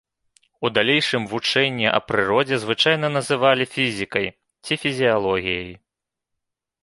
[0.67, 4.27] У далейшым вучэнне аб прыродзе звычайна называлі фізікай
[4.65, 5.71] ці фізіялогіяй.